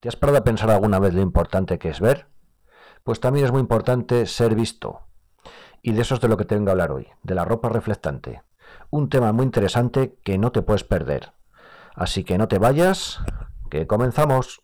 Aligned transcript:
¿Te 0.00 0.08
has 0.08 0.16
parado 0.16 0.38
a 0.38 0.44
pensar 0.44 0.70
alguna 0.70 0.98
vez 0.98 1.12
lo 1.12 1.20
importante 1.20 1.78
que 1.78 1.90
es 1.90 2.00
ver? 2.00 2.26
Pues 3.04 3.20
también 3.20 3.44
es 3.44 3.52
muy 3.52 3.60
importante 3.60 4.24
ser 4.24 4.54
visto. 4.54 5.02
Y 5.82 5.92
de 5.92 6.00
eso 6.00 6.14
es 6.14 6.22
de 6.22 6.28
lo 6.28 6.38
que 6.38 6.46
tengo 6.46 6.64
que 6.64 6.70
hablar 6.70 6.90
hoy, 6.90 7.08
de 7.22 7.34
la 7.34 7.44
ropa 7.44 7.68
reflectante. 7.68 8.42
Un 8.88 9.10
tema 9.10 9.30
muy 9.32 9.44
interesante 9.44 10.16
que 10.24 10.38
no 10.38 10.52
te 10.52 10.62
puedes 10.62 10.84
perder. 10.84 11.34
Así 11.94 12.24
que 12.24 12.38
no 12.38 12.48
te 12.48 12.58
vayas, 12.58 13.20
que 13.68 13.86
comenzamos. 13.86 14.62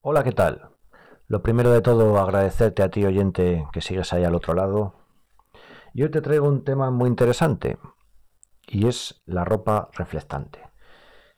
Hola, 0.00 0.22
¿qué 0.22 0.30
tal? 0.30 0.77
Lo 1.30 1.42
primero 1.42 1.70
de 1.70 1.82
todo, 1.82 2.18
agradecerte 2.18 2.82
a 2.82 2.88
ti 2.88 3.04
oyente 3.04 3.66
que 3.70 3.82
sigues 3.82 4.14
ahí 4.14 4.24
al 4.24 4.34
otro 4.34 4.54
lado. 4.54 4.94
Y 5.92 6.02
hoy 6.02 6.10
te 6.10 6.22
traigo 6.22 6.48
un 6.48 6.64
tema 6.64 6.90
muy 6.90 7.06
interesante 7.06 7.76
y 8.66 8.88
es 8.88 9.20
la 9.26 9.44
ropa 9.44 9.90
reflectante. 9.92 10.60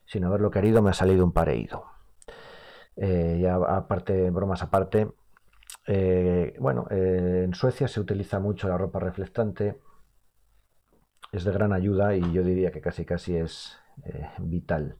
Sin 0.05 0.23
haberlo 0.23 0.49
querido 0.49 0.81
me 0.81 0.91
ha 0.91 0.93
salido 0.93 1.25
un 1.25 1.33
pareído. 1.33 1.83
Eh, 2.95 3.39
ya 3.41 3.55
aparte, 3.55 4.29
bromas 4.29 4.63
aparte, 4.63 5.11
eh, 5.87 6.55
bueno, 6.57 6.87
eh, 6.89 7.41
en 7.43 7.53
Suecia 7.53 7.89
se 7.89 7.99
utiliza 7.99 8.39
mucho 8.39 8.69
la 8.69 8.77
ropa 8.77 8.99
reflectante. 8.99 9.81
Es 11.33 11.43
de 11.43 11.51
gran 11.51 11.73
ayuda 11.73 12.15
y 12.15 12.31
yo 12.31 12.43
diría 12.43 12.71
que 12.71 12.79
casi 12.79 13.03
casi 13.03 13.35
es 13.35 13.77
vital 14.39 14.99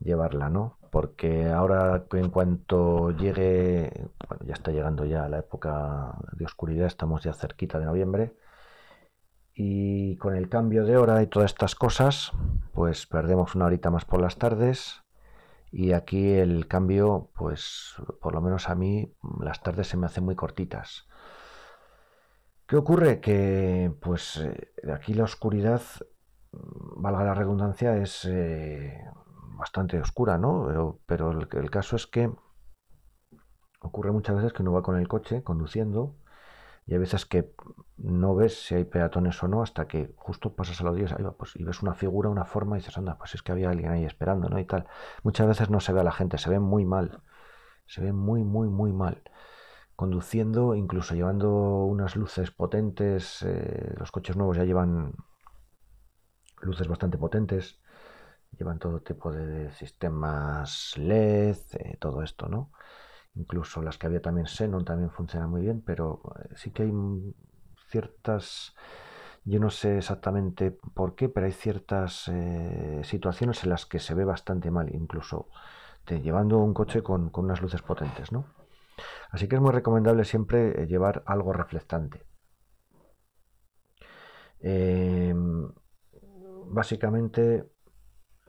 llevarla, 0.00 0.50
¿no? 0.50 0.79
Porque 0.90 1.48
ahora 1.48 2.04
en 2.12 2.30
cuanto 2.30 3.10
llegue, 3.12 4.08
bueno, 4.28 4.44
ya 4.44 4.54
está 4.54 4.72
llegando 4.72 5.04
ya 5.04 5.28
la 5.28 5.38
época 5.38 6.14
de 6.32 6.44
oscuridad, 6.44 6.86
estamos 6.86 7.22
ya 7.22 7.32
cerquita 7.32 7.78
de 7.78 7.86
noviembre, 7.86 8.34
y 9.54 10.16
con 10.16 10.34
el 10.34 10.48
cambio 10.48 10.84
de 10.84 10.96
hora 10.96 11.22
y 11.22 11.26
todas 11.26 11.52
estas 11.52 11.74
cosas, 11.74 12.32
pues 12.72 13.06
perdemos 13.06 13.54
una 13.54 13.66
horita 13.66 13.90
más 13.90 14.04
por 14.04 14.20
las 14.20 14.36
tardes, 14.36 15.02
y 15.70 15.92
aquí 15.92 16.32
el 16.32 16.66
cambio, 16.66 17.30
pues 17.36 17.94
por 18.20 18.34
lo 18.34 18.40
menos 18.40 18.68
a 18.68 18.74
mí, 18.74 19.14
las 19.40 19.62
tardes 19.62 19.86
se 19.86 19.96
me 19.96 20.06
hacen 20.06 20.24
muy 20.24 20.34
cortitas. 20.34 21.06
¿Qué 22.66 22.76
ocurre? 22.76 23.20
Que 23.20 23.92
pues 24.00 24.38
eh, 24.38 24.72
aquí 24.92 25.14
la 25.14 25.24
oscuridad, 25.24 25.82
valga 26.52 27.24
la 27.24 27.34
redundancia, 27.34 27.96
es 27.96 28.24
eh, 28.24 29.04
bastante 29.60 30.00
oscura, 30.00 30.38
¿no? 30.38 30.98
Pero, 31.06 31.30
el, 31.32 31.70
caso 31.70 31.96
es 31.96 32.06
que 32.06 32.32
ocurre 33.80 34.10
muchas 34.10 34.36
veces 34.36 34.52
que 34.52 34.62
uno 34.62 34.72
va 34.72 34.82
con 34.82 34.96
el 34.96 35.06
coche 35.06 35.42
conduciendo 35.42 36.16
y 36.86 36.94
hay 36.94 36.98
veces 36.98 37.26
que 37.26 37.54
no 37.98 38.34
ves 38.34 38.64
si 38.64 38.74
hay 38.74 38.84
peatones 38.84 39.40
o 39.42 39.48
no 39.48 39.62
hasta 39.62 39.86
que 39.86 40.12
justo 40.16 40.54
pasas 40.54 40.80
a 40.80 40.84
los 40.84 40.96
días 40.96 41.14
y 41.54 41.64
ves 41.64 41.82
una 41.82 41.94
figura, 41.94 42.30
una 42.30 42.46
forma 42.46 42.76
y 42.76 42.80
dices, 42.80 42.96
anda, 42.96 43.16
pues 43.18 43.34
es 43.34 43.42
que 43.42 43.52
había 43.52 43.70
alguien 43.70 43.92
ahí 43.92 44.04
esperando, 44.04 44.48
¿no? 44.48 44.58
Y 44.58 44.64
tal. 44.64 44.86
Muchas 45.22 45.46
veces 45.46 45.70
no 45.70 45.80
se 45.80 45.92
ve 45.92 46.00
a 46.00 46.04
la 46.04 46.12
gente, 46.12 46.38
se 46.38 46.50
ve 46.50 46.58
muy 46.58 46.84
mal, 46.84 47.22
se 47.86 48.00
ve 48.00 48.12
muy, 48.12 48.42
muy, 48.44 48.68
muy 48.68 48.92
mal. 48.92 49.22
Conduciendo, 49.94 50.74
incluso 50.74 51.14
llevando 51.14 51.84
unas 51.84 52.16
luces 52.16 52.50
potentes, 52.50 53.42
eh, 53.42 53.94
los 53.98 54.10
coches 54.10 54.36
nuevos 54.36 54.56
ya 54.56 54.64
llevan 54.64 55.14
luces 56.62 56.88
bastante 56.88 57.18
potentes 57.18 57.79
llevan 58.60 58.78
todo 58.78 59.00
tipo 59.00 59.32
de 59.32 59.72
sistemas 59.72 60.94
LED, 60.98 61.56
eh, 61.78 61.96
todo 61.98 62.22
esto, 62.22 62.46
¿no? 62.46 62.70
Incluso 63.34 63.80
las 63.82 63.96
que 63.96 64.06
había 64.06 64.20
también 64.20 64.46
Xenon 64.46 64.84
también 64.84 65.10
funcionan 65.10 65.48
muy 65.48 65.62
bien, 65.62 65.80
pero 65.80 66.20
eh, 66.44 66.54
sí 66.56 66.70
que 66.70 66.82
hay 66.82 66.92
ciertas, 67.88 68.74
yo 69.44 69.60
no 69.60 69.70
sé 69.70 69.98
exactamente 69.98 70.72
por 70.72 71.14
qué, 71.14 71.30
pero 71.30 71.46
hay 71.46 71.52
ciertas 71.52 72.28
eh, 72.28 73.00
situaciones 73.02 73.64
en 73.64 73.70
las 73.70 73.86
que 73.86 73.98
se 73.98 74.14
ve 74.14 74.24
bastante 74.24 74.70
mal, 74.70 74.94
incluso 74.94 75.48
llevando 76.06 76.58
un 76.58 76.74
coche 76.74 77.02
con, 77.04 77.30
unas 77.32 77.62
luces 77.62 77.82
potentes, 77.82 78.32
¿no? 78.32 78.44
Así 79.30 79.46
que 79.46 79.54
es 79.54 79.62
muy 79.62 79.70
recomendable 79.70 80.24
siempre 80.24 80.86
llevar 80.88 81.22
algo 81.24 81.52
reflectante. 81.52 82.26
Em, 84.58 85.70
básicamente 86.70 87.70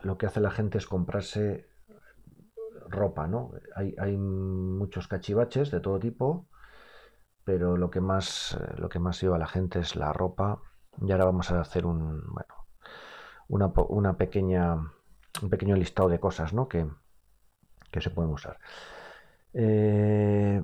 lo 0.03 0.17
que 0.17 0.25
hace 0.25 0.39
la 0.39 0.51
gente 0.51 0.78
es 0.78 0.88
comprarse 0.88 1.67
ropa, 2.89 3.28
¿no? 3.28 3.51
Hay, 3.75 4.17
muchos 4.17 5.07
cachivaches 5.07 5.72
de 5.72 5.79
todo 5.79 6.00
tipo, 6.00 6.47
pero 7.44 7.78
lo 7.78 7.89
que 7.89 8.01
más 8.01 8.57
eh, 8.59 8.73
lo 8.78 8.89
que 8.89 9.00
más 9.00 9.22
lleva 9.22 9.38
a 9.38 9.39
la 9.39 9.47
gente 9.47 9.79
es 9.79 9.95
la 9.95 10.13
ropa. 10.13 10.62
Y 11.01 11.12
ahora 11.12 11.25
vamos 11.25 11.51
a 11.51 11.62
hacer 11.62 11.85
un 11.85 12.22
bueno 12.28 12.62
una, 13.47 14.17
pequeña 14.17 14.75
un 15.41 15.50
pequeño 15.50 15.75
listado 15.75 16.09
de 16.09 16.19
cosas, 16.19 16.53
¿no? 16.53 16.68
Que, 16.68 16.88
se 18.00 18.09
pueden 18.09 18.31
usar. 18.31 18.57
Eh, 19.53 20.63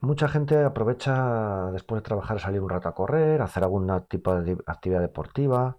mucha 0.00 0.28
gente 0.28 0.62
aprovecha 0.64 1.70
después 1.72 2.02
de 2.02 2.06
trabajar 2.06 2.40
salir 2.40 2.60
un 2.60 2.68
rato 2.68 2.88
a 2.88 2.94
correr, 2.94 3.42
hacer 3.42 3.62
algún 3.62 3.88
tipo 4.08 4.34
de 4.34 4.58
actividad 4.66 5.00
deportiva 5.00 5.78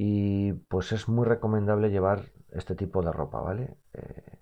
y 0.00 0.52
pues 0.52 0.92
es 0.92 1.08
muy 1.08 1.26
recomendable 1.26 1.90
llevar 1.90 2.26
este 2.52 2.76
tipo 2.76 3.02
de 3.02 3.10
ropa, 3.10 3.40
¿vale? 3.40 3.78
Eh, 3.94 4.38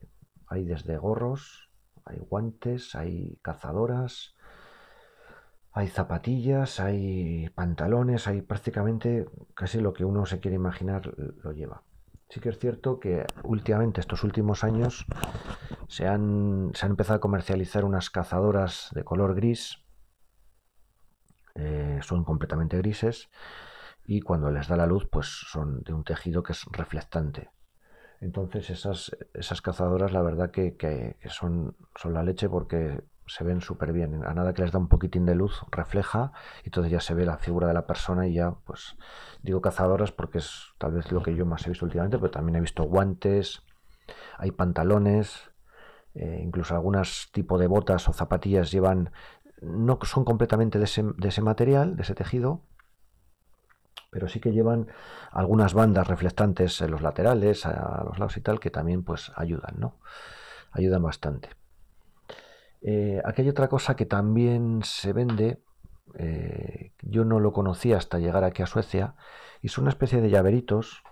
hay 0.49 0.67
desde 0.67 0.99
gorros, 0.99 1.71
hay 2.05 2.19
guantes, 2.19 2.95
hay 2.95 3.39
cazadoras, 3.41 4.35
hay 5.73 5.89
zapatillas, 5.89 6.79
hay 6.79 7.49
pantalones, 7.55 8.29
hay 8.29 8.43
prácticamente 8.43 9.31
casi 9.55 9.81
lo 9.81 9.95
que 9.95 10.05
uno 10.05 10.27
se 10.27 10.41
quiere 10.41 10.57
imaginar 10.57 11.15
lo 11.17 11.53
lleva. 11.53 11.85
Sí 12.29 12.39
que 12.41 12.51
es 12.51 12.59
cierto 12.59 13.01
que 13.01 13.25
últimamente, 13.43 14.03
estos 14.03 14.25
últimos 14.25 14.63
años, 14.63 15.07
se 15.89 16.07
han, 16.07 16.73
se 16.75 16.85
empezado 16.85 17.17
a 17.17 17.21
comercializar 17.21 17.87
unas 17.87 18.11
cazadoras 18.11 18.91
de 18.93 19.05
color 19.05 19.35
gris, 19.35 19.83
eh, 21.55 21.99
son 22.03 22.25
completamente 22.25 22.77
grises, 22.77 23.31
y 24.07 24.21
cuando 24.21 24.51
les 24.51 24.69
da 24.69 24.77
la 24.77 24.87
luz 24.87 25.07
pues 25.11 25.27
son 25.27 25.83
de 25.83 25.93
un 25.93 26.05
tejido 26.05 26.43
que 26.43 26.53
es 26.53 26.65
reflectante. 26.71 27.51
Entonces 28.21 28.71
esas, 28.71 29.17
esas 29.35 29.61
cazadoras 29.61 30.13
la 30.13 30.23
verdad 30.23 30.51
que, 30.51 31.17
son, 31.29 31.77
son 31.95 32.15
la 32.15 32.23
leche 32.23 32.49
porque 32.49 33.03
se 33.27 33.45
ven 33.45 33.61
súper 33.61 33.93
bien. 33.93 34.25
A 34.25 34.33
nada 34.35 34.55
que 34.55 34.63
les 34.63 34.73
da 34.73 34.79
un 34.79 34.89
poquitín 34.89 35.27
de 35.27 35.35
luz, 35.35 35.61
refleja 35.71 36.33
y 36.63 36.69
entonces 36.69 36.93
ya 36.93 37.01
se 37.01 37.15
ve 37.15 37.27
la 37.27 37.39
figura 37.39 37.67
de 37.67 37.75
la 37.75 37.87
persona 37.87 38.27
y 38.27 38.35
ya, 38.35 38.53
pues 38.65 38.97
digo 39.43 39.61
cazadoras 39.61 40.13
porque 40.13 40.39
es 40.39 40.75
tal 40.79 40.93
vez 40.93 41.11
lo 41.13 41.23
que 41.23 41.35
yo 41.35 41.45
más 41.45 41.67
he 41.67 41.71
visto 41.71 41.85
últimamente, 41.85 42.19
pero 42.19 42.31
también 42.31 42.57
he 42.57 42.61
visto 42.61 42.85
guantes, 42.85 43.63
hay 44.39 44.53
pantalones, 44.53 45.51
eh, 46.15 46.41
incluso 46.43 46.75
algunas 46.75 47.29
tipo 47.33 47.59
de 47.59 47.67
botas 47.67 48.09
o 48.09 48.13
zapatillas 48.13 48.71
llevan, 48.71 49.11
no 49.61 49.99
son 50.03 50.25
completamente 50.25 50.79
de 50.79 50.85
ese, 50.85 51.03
de 51.03 51.29
ese 51.29 51.43
material, 51.43 51.97
de 51.97 52.03
ese 52.03 52.15
tejido, 52.15 52.63
pero 54.17 54.29
sí 54.29 54.41
que 54.41 54.51
llevan 54.51 54.87
algunas 55.31 55.75
bandas 55.75 56.09
reflectantes 56.09 56.81
en 56.81 56.91
los 56.91 57.03
laterales, 57.03 57.67
a 57.67 58.03
los 58.03 58.19
lados 58.19 58.35
y 58.39 58.41
tal, 58.41 58.59
que 58.61 58.71
también 58.71 59.03
pues 59.05 59.31
ayudan, 59.37 59.75
¿no? 59.77 59.99
Ayudan 60.73 61.03
bastante. 61.03 61.51
Eh, 62.81 63.21
aquí 63.27 63.43
hay 63.43 63.51
otra 63.51 63.69
cosa 63.69 63.95
que 63.95 64.07
también 64.07 64.81
se 64.85 65.13
vende, 65.13 65.61
eh, 66.15 66.93
yo 67.03 67.27
no 67.27 67.41
lo 67.41 67.53
conocía 67.53 67.99
hasta 67.99 68.19
llegar 68.19 68.43
aquí 68.43 68.63
a 68.63 68.67
Suecia, 68.67 69.17
y 69.61 69.69
son 69.69 69.83
una 69.83 69.91
especie 69.91 70.23
de 70.23 70.31
llaveritos 70.31 71.03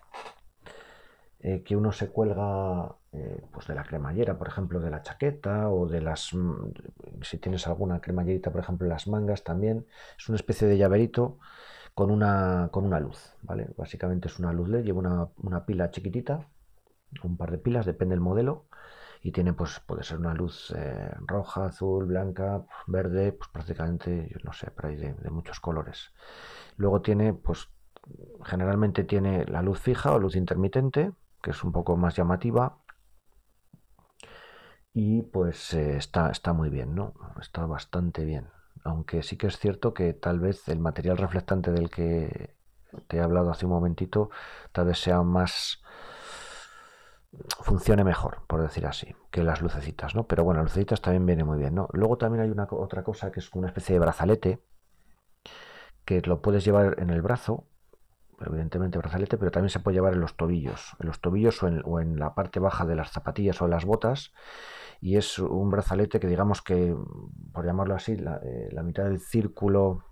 eh, 1.41 1.63
que 1.63 1.77
uno 1.77 1.93
se 1.93 2.09
cuelga 2.09 2.97
pues 3.53 3.69
de 3.69 3.75
la 3.77 3.85
cremallera, 3.85 4.39
por 4.39 4.49
ejemplo, 4.49 4.81
de 4.81 4.91
la 4.91 5.03
chaqueta 5.03 5.69
o 5.69 5.87
de 5.87 6.01
las, 6.01 6.31
si 7.23 7.39
tienes 7.39 7.67
alguna 7.69 8.01
cremallerita, 8.01 8.51
por 8.51 8.63
ejemplo, 8.63 8.89
las 8.89 9.07
mangas 9.07 9.45
también, 9.45 9.87
es 10.19 10.29
una 10.29 10.35
especie 10.35 10.67
de 10.67 10.79
llaverito 10.79 11.39
con 11.95 12.11
una, 12.11 12.69
con 12.73 12.85
una 12.85 13.01
luz, 13.01 13.35
¿vale? 13.43 13.71
Básicamente 13.77 14.29
es 14.29 14.39
una 14.39 14.53
luz 14.53 14.69
LED, 14.69 14.85
lleva 14.85 15.31
una, 15.37 15.65
pila 15.65 15.91
chiquitita, 15.91 16.49
un 17.23 17.37
par 17.37 17.53
de 17.53 17.59
pilas, 17.59 17.87
depende 17.87 18.15
del 18.15 18.21
modelo, 18.21 18.67
y 19.23 19.33
tiene, 19.33 19.53
pues, 19.53 19.81
puede 19.81 20.03
ser 20.03 20.19
una 20.19 20.35
luz 20.35 20.73
eh, 20.77 21.15
roja, 21.27 21.67
azul, 21.67 22.07
blanca, 22.07 22.67
verde, 22.87 23.33
pues 23.33 23.49
prácticamente, 23.51 24.29
yo 24.31 24.39
no 24.45 24.53
sé, 24.53 24.71
pero 24.73 24.89
hay 24.89 24.97
de, 24.97 25.15
muchos 25.31 25.61
colores. 25.61 26.13
Luego 26.77 27.01
tiene, 27.01 27.33
pues, 27.33 27.69
generalmente 28.45 29.05
tiene 29.05 29.45
la 29.47 29.63
luz 29.63 29.79
fija 29.81 30.13
o 30.13 30.19
luz 30.19 30.37
intermitente, 30.37 31.13
que 31.43 31.53
es 31.53 31.65
un 31.65 31.73
poco 31.73 31.97
más 31.97 32.17
llamativa, 32.17 32.79
y 34.93 35.23
pues 35.23 35.75
eh, 35.75 35.97
está, 35.97 36.31
está 36.31 36.53
muy 36.53 36.71
bien, 36.71 36.95
¿no? 36.95 37.15
Está 37.41 37.67
bastante 37.67 38.25
bien 38.25 38.49
aunque 38.85 39.23
sí 39.23 39.37
que 39.37 39.49
es 39.49 39.59
cierto 39.59 39.95
que 39.95 40.13
tal 40.13 40.39
vez 40.41 40.69
el 40.69 40.79
material 40.79 41.17
reflectante 41.17 41.73
del 41.73 41.91
que 41.91 42.55
te 43.09 43.17
he 43.17 43.21
hablado 43.21 43.51
hace 43.51 43.67
un 43.67 43.73
momentito, 43.73 44.31
tal 44.73 44.87
vez 44.87 44.99
sea 44.99 45.23
más 45.23 45.83
funcione 47.63 48.05
mejor, 48.05 48.43
por 48.47 48.63
decir 48.63 48.87
así, 48.87 49.15
que 49.31 49.43
las 49.43 49.61
lucecitas, 49.61 50.15
¿no? 50.15 50.27
Pero 50.27 50.45
bueno, 50.45 50.63
lucecitas 50.63 51.01
también 51.01 51.27
viene 51.27 51.45
muy 51.45 51.59
bien, 51.59 51.75
¿no? 51.75 51.89
Luego 51.93 52.17
también 52.19 52.45
hay 52.45 52.51
una 52.51 52.69
otra 52.71 53.03
cosa 53.03 53.33
que 53.33 53.41
es 53.41 53.53
una 53.55 53.69
especie 53.69 53.95
de 53.95 54.01
brazalete 54.01 54.61
que 56.05 56.21
lo 56.23 56.43
puedes 56.43 56.65
llevar 56.65 56.97
en 56.99 57.11
el 57.11 57.23
brazo, 57.23 57.67
evidentemente 58.41 58.99
brazalete, 58.99 59.39
pero 59.39 59.51
también 59.51 59.71
se 59.71 59.81
puede 59.81 59.97
llevar 59.97 60.15
en 60.15 60.21
los 60.21 60.37
tobillos, 60.37 60.97
en 61.01 61.07
los 61.07 61.21
tobillos 61.21 61.63
o 61.63 61.69
en, 61.69 61.83
o 61.85 62.01
en 62.01 62.19
la 62.19 62.35
parte 62.35 62.61
baja 62.61 62.85
de 62.87 62.97
las 62.97 63.11
zapatillas 63.11 63.61
o 63.63 63.69
las 63.69 63.85
botas, 63.85 64.33
y 65.05 65.17
es 65.17 65.39
un 65.39 65.71
brazalete 65.71 66.19
que 66.19 66.27
digamos 66.27 66.63
que, 66.63 66.97
por 67.53 67.67
llamarlo 67.67 67.95
así, 67.95 68.17
la, 68.17 68.41
eh, 68.43 68.71
mitad 68.83 69.05
del 69.05 69.21
círculo 69.21 70.05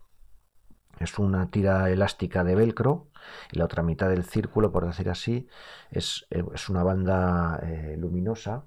es 1.00 1.18
una 1.18 1.50
tira 1.50 1.88
elástica 1.90 2.44
de 2.44 2.54
velcro 2.54 3.08
y 3.50 3.58
la 3.58 3.64
otra 3.64 3.82
mitad 3.82 4.10
del 4.10 4.24
círculo, 4.24 4.70
por 4.70 4.86
decir 4.86 5.08
así, 5.08 5.48
es, 5.90 6.26
eh, 6.28 6.44
es 6.52 6.68
una 6.68 6.82
banda 6.82 7.58
eh, 7.62 7.96
luminosa 7.96 8.66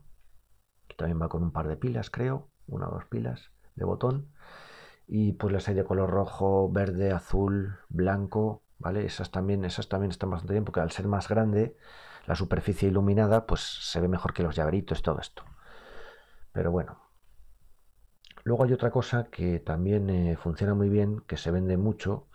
que 0.88 0.96
también 0.96 1.22
va 1.22 1.30
con 1.30 1.44
un 1.44 1.52
par 1.52 1.68
de 1.68 1.78
pilas, 1.78 2.10
creo, 2.10 2.50
una 2.66 2.88
o 2.88 2.92
dos 2.92 3.06
pilas 3.06 3.52
de 3.75 3.86
botón. 3.86 4.31
Y 5.07 5.34
pues 5.34 5.54
las 5.54 5.68
hay 5.68 5.75
de 5.75 5.86
color 5.86 6.10
rojo, 6.10 6.72
verde, 6.72 7.12
azul, 7.12 7.78
blanco, 7.90 8.63
¿vale? 8.80 9.06
Esas 9.06 9.31
también, 9.31 9.66
esas 9.66 9.89
también 9.89 10.12
están 10.12 10.30
bastante 10.31 10.54
bien 10.54 10.66
porque 10.66 10.80
al 10.80 10.92
ser 10.92 11.07
más 11.07 11.27
grande, 11.27 11.77
la 12.27 12.36
superficie 12.36 12.89
iluminada, 12.89 13.45
pues 13.45 13.62
se 13.62 14.00
ve 14.00 14.07
mejor 14.07 14.33
que 14.33 14.44
los 14.44 14.56
llaveritos, 14.56 15.01
todo 15.01 15.19
esto. 15.19 15.44
Pero 16.51 16.72
bueno, 16.72 17.06
Luego 18.45 18.63
hay 18.63 18.74
otra 18.74 18.92
cosa 18.92 19.25
que 19.31 19.60
también 19.60 20.07
eh, 20.12 20.38
funciona 20.38 20.75
muy 20.75 20.88
bien, 20.88 21.22
que 21.22 21.36
se 21.36 21.50
vende 21.50 21.77
mucho, 21.77 22.27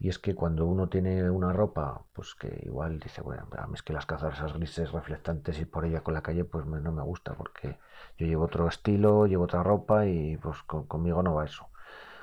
y 0.00 0.08
es 0.08 0.18
que 0.18 0.34
cuando 0.34 0.66
uno 0.66 0.88
tiene 0.88 1.30
una 1.30 1.52
ropa, 1.52 2.04
pues 2.12 2.34
que 2.34 2.62
igual 2.66 2.98
dice, 2.98 3.22
bueno, 3.22 3.46
a 3.56 3.66
mí 3.68 3.74
es 3.74 3.82
que 3.84 3.92
las 3.92 4.04
esas 4.04 4.54
grises 4.54 4.90
reflectantes 4.90 5.60
y 5.60 5.64
por 5.64 5.84
ella 5.84 6.00
con 6.02 6.14
la 6.14 6.22
calle, 6.22 6.44
pues 6.44 6.66
no 6.66 6.90
me 6.90 7.02
gusta, 7.02 7.34
porque 7.34 7.78
yo 8.18 8.26
llevo 8.26 8.46
otro 8.46 8.66
estilo, 8.66 9.26
llevo 9.26 9.44
otra 9.44 9.62
ropa 9.62 10.04
y 10.06 10.36
pues 10.38 10.58
conmigo 10.64 11.22
no 11.22 11.34
va 11.34 11.44
eso. 11.44 11.68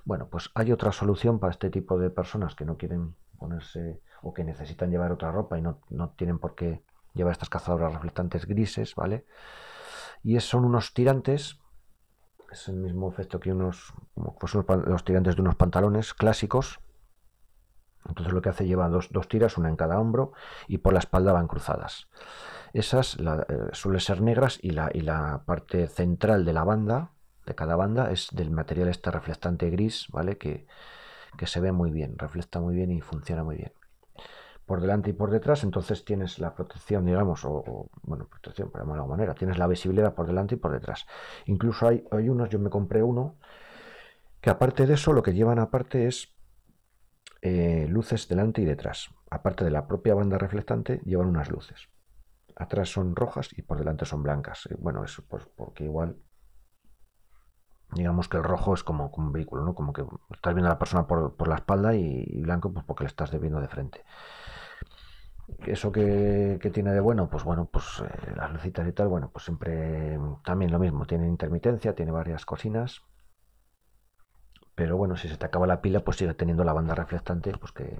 Bueno, 0.03 0.27
pues 0.27 0.49
hay 0.53 0.73
otra 0.73 0.91
solución 0.91 1.39
para 1.39 1.51
este 1.51 1.69
tipo 1.69 1.97
de 1.97 2.09
personas 2.09 2.55
que 2.55 2.65
no 2.65 2.77
quieren 2.77 3.15
ponerse 3.39 4.01
o 4.21 4.33
que 4.33 4.43
necesitan 4.43 4.91
llevar 4.91 5.11
otra 5.11 5.31
ropa 5.31 5.57
y 5.57 5.61
no, 5.61 5.81
no 5.89 6.11
tienen 6.11 6.37
por 6.37 6.53
qué 6.53 6.83
llevar 7.13 7.31
estas 7.31 7.49
cazadoras 7.49 7.93
reflectantes 7.93 8.45
grises, 8.45 8.93
¿vale? 8.95 9.25
Y 10.21 10.39
son 10.41 10.65
unos 10.65 10.93
tirantes 10.93 11.59
es 12.51 12.67
el 12.67 12.75
mismo 12.75 13.09
efecto 13.09 13.39
que 13.39 13.51
unos, 13.51 13.93
como 14.13 14.35
pues 14.35 14.53
los 14.53 15.03
tirantes 15.03 15.35
de 15.35 15.41
unos 15.41 15.55
pantalones 15.55 16.13
clásicos. 16.13 16.79
Entonces 18.07 18.33
lo 18.33 18.41
que 18.41 18.49
hace 18.49 18.65
lleva 18.65 18.89
dos, 18.89 19.09
tiras, 19.27 19.57
una 19.57 19.69
en 19.69 19.75
cada 19.75 19.99
hombro, 19.99 20.31
y 20.67 20.79
por 20.79 20.93
la 20.93 20.99
espalda 20.99 21.33
van 21.33 21.47
cruzadas. 21.47 22.07
Esas 22.73 23.17
eh, 23.19 23.45
suelen 23.73 23.99
ser 23.99 24.21
negras 24.21 24.57
y 24.61 24.71
la, 24.71 24.89
y 24.93 25.01
la 25.01 25.43
parte 25.45 25.87
central 25.87 26.45
de 26.45 26.53
la 26.53 26.63
banda, 26.63 27.11
de 27.45 27.55
cada 27.55 27.75
banda, 27.75 28.11
es 28.11 28.29
del 28.31 28.51
material 28.51 28.87
este 28.87 29.11
reflectante 29.11 29.69
gris, 29.69 30.07
¿vale? 30.11 30.37
Que, 30.37 30.65
que 31.37 31.47
se 31.47 31.59
ve 31.59 31.71
muy 31.71 31.91
bien, 31.91 32.17
refleja 32.17 32.59
muy 32.59 32.75
bien 32.75 32.91
y 32.91 33.01
funciona 33.01 33.43
muy 33.43 33.57
bien 33.57 33.71
por 34.69 34.81
delante 34.81 35.09
y 35.09 35.13
por 35.13 35.31
detrás, 35.31 35.63
entonces 35.63 36.05
tienes 36.05 36.37
la 36.37 36.53
protección, 36.53 37.03
digamos, 37.03 37.43
o, 37.43 37.89
bueno, 38.03 38.27
protección, 38.27 38.69
por 38.69 38.81
de 38.81 38.91
alguna 38.91 39.03
manera, 39.03 39.33
tienes 39.33 39.57
la 39.57 39.65
visibilidad 39.65 40.13
por 40.13 40.27
delante 40.27 40.53
y 40.53 40.57
por 40.59 40.71
detrás. 40.71 41.07
Incluso 41.47 41.87
hay, 41.87 42.05
hay 42.11 42.29
unos, 42.29 42.49
yo 42.49 42.59
me 42.59 42.69
compré 42.69 43.01
uno, 43.01 43.39
que 44.39 44.51
aparte 44.51 44.85
de 44.85 44.93
eso, 44.93 45.11
lo 45.11 45.23
que 45.23 45.33
llevan 45.33 45.57
aparte 45.57 46.05
es 46.05 46.35
eh, 47.41 47.87
luces 47.89 48.27
delante 48.27 48.61
y 48.61 48.65
detrás. 48.65 49.09
Aparte 49.31 49.65
de 49.65 49.71
la 49.71 49.87
propia 49.87 50.13
banda 50.13 50.37
reflectante, 50.37 51.01
llevan 51.03 51.29
unas 51.29 51.49
luces. 51.49 51.89
Atrás 52.55 52.89
son 52.89 53.15
rojas 53.15 53.49
y 53.57 53.63
por 53.63 53.79
delante 53.79 54.05
son 54.05 54.21
blancas. 54.21 54.69
Bueno, 54.77 55.03
eso 55.03 55.23
pues 55.27 55.47
porque 55.55 55.85
igual 55.85 56.15
digamos 57.93 58.29
que 58.29 58.37
el 58.37 58.43
rojo 58.43 58.73
es 58.73 58.83
como, 58.83 59.11
un 59.15 59.31
vehículo, 59.31 59.63
¿no? 59.63 59.75
Como 59.75 59.93
que 59.93 60.03
estás 60.31 60.53
viendo 60.53 60.67
a 60.67 60.73
la 60.73 60.79
persona 60.79 61.07
por, 61.07 61.35
por 61.35 61.47
la 61.47 61.55
espalda 61.55 61.95
y, 61.95 62.41
blanco 62.41 62.71
pues 62.71 62.85
porque 62.85 63.03
le 63.03 63.09
estás 63.09 63.31
viendo 63.39 63.59
de 63.59 63.67
frente. 63.67 64.05
¿Eso 65.65 65.91
que, 65.91 66.59
tiene 66.73 66.91
de 66.91 66.99
bueno? 66.99 67.29
Pues 67.29 67.43
bueno, 67.43 67.65
pues 67.71 68.03
eh, 68.05 68.33
las 68.35 68.51
lucitas 68.51 68.87
y 68.87 68.91
tal, 68.91 69.07
bueno, 69.07 69.29
pues 69.31 69.45
siempre 69.45 70.19
también 70.43 70.71
lo 70.71 70.79
mismo, 70.79 71.05
tiene 71.05 71.27
intermitencia, 71.27 71.95
tiene 71.95 72.11
varias 72.11 72.45
cocinas, 72.45 73.01
pero 74.75 74.95
bueno, 74.95 75.17
si 75.17 75.27
se 75.27 75.37
te 75.37 75.45
acaba 75.45 75.67
la 75.67 75.81
pila, 75.81 76.01
pues 76.01 76.17
sigue 76.17 76.33
teniendo 76.35 76.63
la 76.63 76.73
banda 76.73 76.95
reflectante, 76.95 77.51
pues 77.57 77.71
que, 77.71 77.97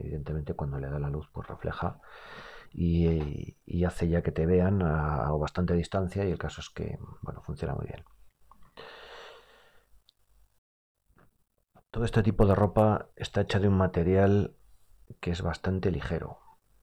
evidentemente 0.00 0.54
cuando 0.54 0.78
le 0.78 0.88
da 0.88 0.98
la 0.98 1.10
luz, 1.10 1.28
pues 1.32 1.48
refleja 1.48 2.00
y, 2.72 3.84
hace 3.84 4.08
ya 4.08 4.22
que 4.22 4.32
te 4.32 4.46
vean 4.46 4.82
a, 4.82 5.26
a, 5.26 5.32
bastante 5.32 5.74
distancia 5.74 6.24
y 6.24 6.30
el 6.30 6.38
caso 6.38 6.60
es 6.60 6.70
que, 6.70 6.98
bueno, 7.22 7.42
funciona 7.42 7.74
muy 7.74 7.86
bien. 7.86 8.04
Todo 11.92 12.06
este 12.06 12.22
tipo 12.22 12.46
de 12.46 12.54
ropa 12.54 13.10
está 13.16 13.42
hecha 13.42 13.60
de 13.60 13.68
un 13.68 13.76
material 13.76 14.56
que 15.20 15.30
es 15.30 15.42
bastante 15.42 15.90
ligero, 15.90 16.38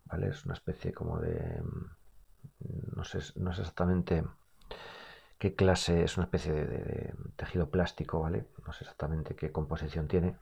¿vale? 0.06 0.28
Es 0.28 0.46
una 0.46 0.54
especie 0.54 0.94
como 0.94 1.18
de... 1.18 1.64
Mm, 1.64 2.96
no 2.96 3.04
sé, 3.04 3.18
no 3.36 3.52
sé 3.52 3.62
exactamente 3.62 4.24
qué 5.40 5.56
clase, 5.56 6.04
es 6.04 6.16
una 6.18 6.26
especie 6.26 6.54
de, 6.54 7.16
tejido 7.36 7.72
plástico, 7.72 8.20
¿vale? 8.20 8.50
No 8.68 8.72
sé 8.72 8.84
exactamente 8.84 9.36
qué 9.36 9.52
composición 9.52 10.08
tiene, 10.08 10.38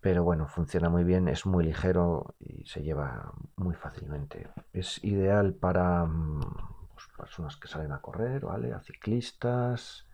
pero 0.00 0.22
bueno, 0.22 0.46
funciona 0.46 0.88
muy 0.88 1.02
bien, 1.02 1.26
es 1.26 1.46
muy 1.46 1.64
ligero 1.64 2.36
y 2.38 2.64
se 2.66 2.84
lleva 2.84 3.32
muy 3.56 3.74
fácilmente. 3.74 4.48
Es 4.72 5.02
ideal 5.02 5.52
para 5.52 6.04
mm, 6.04 6.42
pues, 6.94 7.08
personas 7.18 7.56
que 7.56 7.66
salen 7.66 7.90
a 7.90 8.00
correr, 8.00 8.44
¿vale? 8.44 8.72
A 8.72 8.78
ciclistas, 8.82 10.06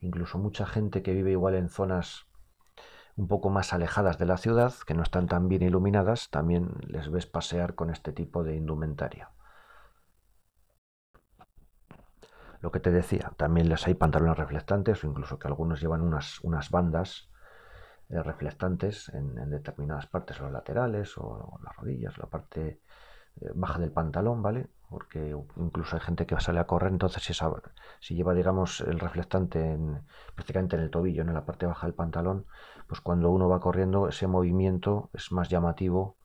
incluso 0.00 0.38
mucha 0.38 0.64
gente 0.64 1.02
que 1.02 1.12
vive 1.12 1.32
igual 1.32 1.56
en 1.56 1.68
zonas 1.68 2.28
un 3.16 3.28
poco 3.28 3.50
más 3.50 3.72
alejadas 3.72 4.18
de 4.18 4.26
la 4.26 4.38
ciudad, 4.38 4.72
que 4.86 4.94
no 4.94 5.02
están 5.02 5.26
tan 5.26 5.48
bien 5.48 5.62
iluminadas, 5.62 6.30
también 6.30 6.70
les 6.86 7.10
ves 7.10 7.26
pasear 7.26 7.74
con 7.74 7.90
este 7.90 8.12
tipo 8.12 8.42
de 8.42 8.56
indumentaria. 8.56 9.30
Lo 12.60 12.70
que 12.70 12.80
te 12.80 12.92
decía, 12.92 13.32
también 13.36 13.68
les 13.68 13.86
hay 13.86 13.94
pantalones 13.94 14.38
reflectantes 14.38 15.02
o 15.02 15.08
incluso 15.08 15.38
que 15.38 15.48
algunos 15.48 15.80
llevan 15.80 16.00
unas, 16.00 16.40
unas 16.42 16.70
bandas 16.70 17.28
eh, 18.08 18.22
reflectantes 18.22 19.08
en, 19.08 19.34
determinadas 19.50 20.06
partes, 20.06 20.38
los 20.38 20.52
laterales 20.52 21.18
o 21.18 21.58
las 21.64 21.76
rodillas, 21.76 22.16
la 22.18 22.26
parte 22.26 22.80
baja 23.54 23.78
del 23.78 23.92
pantalón, 23.92 24.42
¿vale? 24.42 24.68
Porque 24.88 25.34
incluso 25.56 25.96
hay 25.96 26.02
gente 26.02 26.26
que 26.26 26.38
sale 26.40 26.60
a 26.60 26.66
correr, 26.66 26.92
entonces 26.92 27.22
si, 27.22 27.32
si 28.00 28.14
lleva, 28.14 28.34
digamos, 28.34 28.80
el 28.82 29.00
reflectante 29.00 29.78
prácticamente 30.34 30.76
en 30.76 30.82
el 30.82 30.90
tobillo, 30.90 31.22
en 31.22 31.32
la 31.32 31.46
parte 31.46 31.66
baja 31.66 31.86
del 31.86 31.94
pantalón, 31.94 32.46
pues 32.86 33.00
cuando 33.00 33.30
uno 33.30 33.48
va 33.48 33.60
corriendo, 33.60 34.08
ese 34.08 34.26
movimiento 34.26 35.10
es 35.14 35.32
más 35.32 35.48
llamativo 35.48 36.18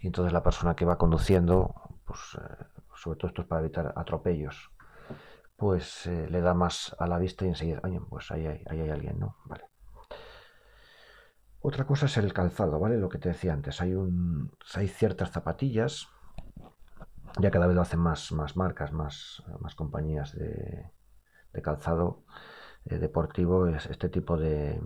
y 0.00 0.06
entonces 0.06 0.32
la 0.32 0.42
persona 0.42 0.76
que 0.76 0.84
va 0.84 0.98
conduciendo, 0.98 1.74
pues 2.04 2.20
eh, 2.40 2.64
sobre 2.94 3.18
todo 3.18 3.28
esto 3.28 3.42
es 3.42 3.48
para 3.48 3.60
evitar 3.60 3.92
atropellos, 3.96 4.70
pues 5.56 6.06
eh, 6.06 6.28
le 6.30 6.40
da 6.40 6.54
más 6.54 6.94
a 6.98 7.06
la 7.06 7.18
vista 7.18 7.44
y 7.44 7.48
enseguida, 7.48 7.80
oye, 7.84 8.00
pues 8.08 8.30
ahí 8.30 8.46
hay, 8.46 8.64
ahí 8.68 8.80
hay 8.80 8.90
alguien, 8.90 9.18
¿no? 9.18 9.36
Vale. 9.44 9.64
Otra 11.60 11.86
cosa 11.86 12.06
es 12.06 12.16
el 12.16 12.32
calzado, 12.32 12.80
¿vale? 12.80 12.98
Lo 12.98 13.08
que 13.08 13.18
te 13.18 13.28
decía 13.28 13.52
antes, 13.52 13.80
hay, 13.80 13.94
un, 13.94 14.50
hay 14.74 14.88
ciertas 14.88 15.30
zapatillas 15.30 16.08
ya 17.40 17.50
cada 17.50 17.66
vez 17.66 17.76
lo 17.76 17.82
hacen 17.82 18.00
más, 18.00 18.32
más 18.32 18.56
marcas, 18.56 18.92
más, 18.92 19.42
más 19.60 19.74
compañías 19.74 20.34
de, 20.36 20.92
calzado 21.62 22.24
eh, 22.84 22.98
deportivo, 22.98 23.66
es 23.66 23.86
este 23.86 24.08
tipo 24.08 24.36
de, 24.36 24.80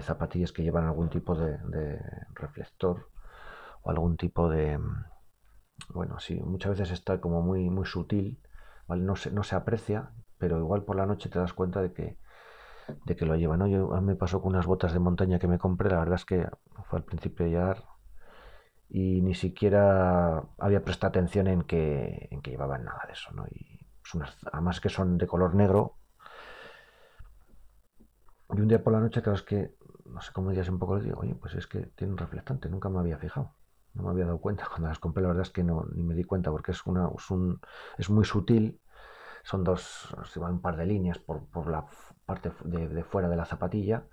zapatillas 0.00 0.52
que 0.52 0.62
llevan 0.62 0.84
algún 0.84 1.08
tipo 1.10 1.34
de, 1.34 1.58
reflector 2.34 3.10
o 3.82 3.90
algún 3.90 4.16
tipo 4.16 4.48
de... 4.48 4.78
Bueno, 5.90 6.18
sí, 6.18 6.40
muchas 6.40 6.70
veces 6.70 6.90
está 6.90 7.20
como 7.20 7.42
muy, 7.42 7.68
muy 7.68 7.86
sutil, 7.86 8.40
¿vale? 8.86 9.02
no, 9.02 9.14
se, 9.14 9.30
no 9.30 9.42
se 9.42 9.56
aprecia, 9.56 10.10
pero 10.38 10.58
igual 10.58 10.84
por 10.84 10.96
la 10.96 11.06
noche 11.06 11.28
te 11.28 11.38
das 11.38 11.52
cuenta 11.52 11.82
de 11.82 11.92
que, 11.92 12.18
de 13.04 13.16
que 13.16 13.26
lo 13.26 13.36
llevan. 13.36 13.58
¿no? 13.58 13.66
Yo, 13.66 13.94
a 13.94 14.00
me 14.00 14.16
pasó 14.16 14.40
con 14.40 14.54
unas 14.54 14.66
botas 14.66 14.92
de 14.92 14.98
montaña 15.00 15.38
que 15.38 15.48
me 15.48 15.58
compré, 15.58 15.90
la 15.90 15.98
verdad 15.98 16.14
es 16.14 16.24
que 16.24 16.48
fue 16.84 16.98
al 16.98 17.04
principio 17.04 17.46
ya 17.46 17.76
y 18.88 19.20
ni 19.22 19.34
siquiera 19.34 20.44
había 20.58 20.84
prestado 20.84 21.10
atención 21.10 21.46
en 21.48 21.62
que, 21.62 22.28
en 22.30 22.40
que 22.40 22.50
llevaban 22.50 22.84
nada 22.84 23.02
de 23.06 23.12
eso, 23.12 23.32
¿no? 23.32 23.46
Y 23.48 23.86
además 24.52 24.80
que 24.80 24.88
son 24.88 25.18
de 25.18 25.26
color 25.26 25.54
negro. 25.54 25.98
Y 28.50 28.60
un 28.60 28.68
día 28.68 28.82
por 28.82 28.92
la 28.92 29.00
noche, 29.00 29.22
claro, 29.22 29.36
es 29.36 29.42
que, 29.42 29.74
no 30.04 30.20
sé 30.20 30.32
cómo 30.32 30.50
días 30.50 30.68
un 30.68 30.78
poco, 30.78 30.96
le 30.96 31.04
digo, 31.04 31.20
oye, 31.20 31.34
pues 31.34 31.54
es 31.54 31.66
que 31.66 31.80
tiene 31.80 32.12
un 32.12 32.18
reflectante, 32.18 32.68
nunca 32.68 32.88
me 32.88 33.00
había 33.00 33.18
fijado. 33.18 33.56
No 33.94 34.04
me 34.04 34.10
había 34.10 34.26
dado 34.26 34.40
cuenta. 34.40 34.66
Cuando 34.70 34.88
las 34.88 34.98
compré, 34.98 35.22
la 35.22 35.28
verdad 35.28 35.42
es 35.42 35.50
que 35.50 35.64
no, 35.64 35.84
ni 35.92 36.02
me 36.02 36.14
di 36.14 36.24
cuenta, 36.24 36.50
porque 36.50 36.72
es, 36.72 36.86
una, 36.86 37.10
es, 37.16 37.30
un, 37.30 37.60
es 37.98 38.08
muy 38.10 38.24
sutil. 38.24 38.80
Son 39.42 39.64
dos, 39.64 40.14
se 40.24 40.40
van 40.40 40.54
un 40.54 40.60
par 40.60 40.76
de 40.76 40.86
líneas 40.86 41.18
por, 41.18 41.46
por 41.46 41.68
la 41.68 41.86
parte 42.24 42.52
de, 42.64 42.88
de, 42.88 43.04
fuera 43.04 43.28
de 43.28 43.36
la 43.36 43.44
zapatilla, 43.44 44.04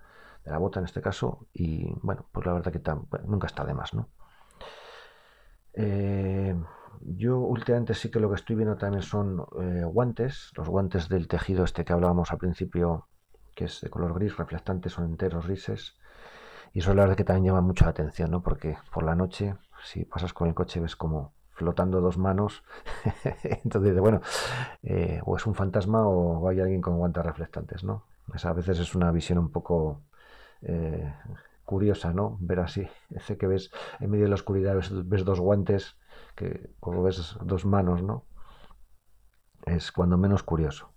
de 0.43 0.51
la 0.51 0.57
bota 0.59 0.79
en 0.79 0.85
este 0.85 1.01
caso, 1.01 1.47
y 1.53 1.91
bueno, 2.01 2.27
pues 2.31 2.45
la 2.45 2.53
verdad 2.53 2.71
que 2.71 2.81
nunca 3.25 3.47
está 3.47 3.65
de 3.65 3.73
más, 3.73 3.95
¿no? 3.95 4.09
Eh, 5.73 6.55
yo 7.01 7.39
últimamente 7.39 7.93
sí 7.93 8.09
que 8.09 8.19
lo 8.19 8.29
que 8.29 8.35
estoy 8.35 8.55
viendo 8.55 8.77
también 8.77 9.01
son 9.01 9.45
eh, 9.61 9.83
guantes, 9.83 10.51
los 10.55 10.69
guantes 10.69 11.09
del 11.09 11.27
tejido 11.27 11.63
este 11.63 11.83
que 11.83 11.93
hablábamos 11.93 12.31
al 12.31 12.37
principio, 12.37 13.07
que 13.55 13.65
es 13.65 13.81
de 13.81 13.89
color 13.89 14.13
gris, 14.13 14.37
reflectante, 14.37 14.89
son 14.89 15.05
enteros 15.05 15.47
grises. 15.47 15.95
Y 16.73 16.79
eso 16.79 16.91
es 16.91 16.95
la 16.95 17.03
verdad 17.03 17.17
que 17.17 17.23
también 17.23 17.45
llama 17.45 17.61
mucho 17.61 17.85
la 17.85 17.91
atención, 17.91 18.31
¿no? 18.31 18.41
Porque 18.41 18.77
por 18.91 19.03
la 19.03 19.15
noche, 19.15 19.55
si 19.83 20.05
pasas 20.05 20.33
con 20.33 20.47
el 20.47 20.55
coche, 20.55 20.79
ves 20.79 20.95
como 20.95 21.33
flotando 21.51 22.01
dos 22.01 22.17
manos. 22.17 22.63
Entonces, 23.43 23.97
bueno, 23.99 24.21
eh, 24.81 25.21
o 25.25 25.37
es 25.37 25.45
un 25.45 25.55
fantasma 25.55 26.07
o 26.07 26.47
hay 26.49 26.59
alguien 26.59 26.81
con 26.81 26.97
guantes 26.97 27.23
reflectantes, 27.25 27.83
¿no? 27.83 28.05
Esa 28.33 28.49
a 28.49 28.53
veces 28.53 28.79
es 28.79 28.95
una 28.95 29.11
visión 29.11 29.37
un 29.37 29.51
poco 29.51 30.01
eh, 30.61 31.13
curiosa, 31.65 32.13
¿no? 32.13 32.37
Ver 32.39 32.59
así, 32.59 32.87
ese 33.09 33.37
que 33.37 33.47
ves 33.47 33.71
en 33.99 34.09
medio 34.11 34.25
de 34.25 34.29
la 34.29 34.35
oscuridad, 34.35 34.75
ves, 34.75 35.25
dos 35.25 35.39
guantes, 35.39 35.97
que 36.35 36.71
como 36.79 37.03
ves 37.03 37.37
dos 37.41 37.65
manos, 37.65 38.03
¿no? 38.03 38.25
Es 39.65 39.91
cuando 39.91 40.17
menos 40.17 40.43
curioso. 40.43 40.93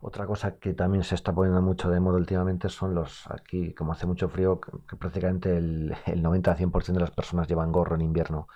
Otra 0.00 0.26
cosa 0.26 0.58
que 0.58 0.74
también 0.74 1.04
se 1.04 1.14
está 1.14 1.32
poniendo 1.32 1.62
mucho 1.62 1.88
de 1.88 2.00
moda 2.00 2.16
últimamente 2.16 2.68
son 2.68 2.94
los, 2.94 3.30
aquí 3.30 3.72
como 3.72 3.92
hace 3.92 4.06
mucho 4.06 4.28
frío, 4.28 4.60
que 4.60 4.96
prácticamente 4.96 5.56
el, 5.56 5.94
90-100% 6.06 6.94
de 6.94 7.00
las 7.00 7.12
personas 7.12 7.46
llevan 7.46 7.70
gorro 7.70 7.94
en 7.94 8.00
invierno, 8.00 8.48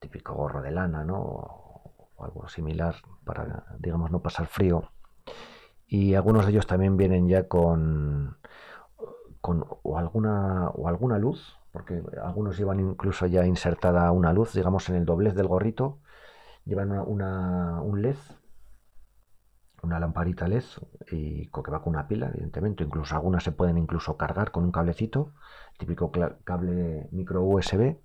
típico 0.00 0.34
gorro 0.34 0.60
de 0.60 0.72
lana, 0.72 1.04
¿no? 1.04 1.18
O 1.20 2.24
algo 2.24 2.48
similar 2.48 2.96
para, 3.24 3.66
digamos, 3.78 4.10
no 4.10 4.20
pasar 4.20 4.46
frío. 4.46 4.90
Y 5.86 6.14
algunos 6.14 6.44
de 6.44 6.52
ellos 6.52 6.66
también 6.66 6.96
vienen 6.96 7.28
ya 7.28 7.46
con, 7.46 8.38
con 9.48 9.64
o 9.82 9.96
alguna, 9.96 10.68
o 10.74 10.88
alguna 10.88 11.18
luz, 11.18 11.56
porque 11.72 12.02
algunos 12.22 12.58
llevan 12.58 12.80
incluso 12.80 13.24
ya 13.26 13.46
insertada 13.46 14.12
una 14.12 14.34
luz, 14.34 14.52
digamos, 14.52 14.90
en 14.90 14.96
el 14.96 15.06
doblez 15.06 15.34
del 15.34 15.46
gorrito, 15.46 16.00
llevan 16.66 16.92
una, 16.92 17.80
un 17.80 18.02
LED 18.02 18.16
una 19.82 20.00
lamparita 20.00 20.48
LED 20.48 20.64
y 21.10 21.46
que 21.46 21.70
va 21.70 21.80
con 21.80 21.94
una 21.94 22.08
pila, 22.08 22.28
evidentemente. 22.28 22.84
Incluso 22.84 23.14
algunas 23.14 23.42
se 23.42 23.52
pueden 23.52 23.78
incluso 23.78 24.18
cargar 24.18 24.50
con 24.50 24.64
un 24.64 24.72
cablecito, 24.72 25.32
típico 25.78 26.12
cable 26.44 27.08
micro 27.10 27.42
USB. 27.42 27.96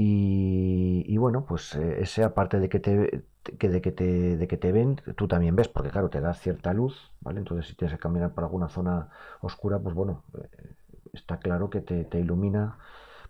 Y, 0.00 1.16
bueno, 1.18 1.44
pues 1.44 1.74
eh, 1.74 2.02
ese 2.02 2.22
aparte 2.22 2.60
de 2.60 2.68
que 2.68 2.78
te 2.78 3.24
que 3.58 3.68
de 3.68 3.80
que 3.80 3.90
te 3.90 4.36
de 4.36 4.46
que 4.46 4.56
te 4.56 4.70
ven, 4.70 5.00
tú 5.16 5.26
también 5.26 5.56
ves, 5.56 5.66
porque 5.66 5.90
claro, 5.90 6.08
te 6.08 6.20
da 6.20 6.34
cierta 6.34 6.72
luz, 6.72 7.10
¿vale? 7.20 7.40
Entonces 7.40 7.66
si 7.66 7.74
tienes 7.74 7.96
que 7.96 8.00
caminar 8.00 8.32
por 8.32 8.44
alguna 8.44 8.68
zona 8.68 9.08
oscura, 9.40 9.80
pues 9.80 9.96
bueno, 9.96 10.22
eh, 10.40 10.76
está 11.12 11.38
claro 11.40 11.68
que 11.68 11.80
te, 11.80 12.20
ilumina 12.20 12.78